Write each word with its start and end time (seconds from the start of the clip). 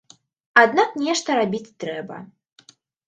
Аднак 0.61 0.95
нешта 1.03 1.35
рабіць 1.41 1.75
трэба. 1.85 2.17